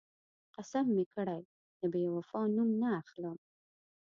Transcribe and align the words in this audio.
قسم 0.55 0.85
مې 0.95 1.05
کړی، 1.13 1.41
د 1.79 1.81
بېوفا 1.93 2.41
نوم 2.55 2.69
نه 2.81 2.89
اخلم. 3.01 3.37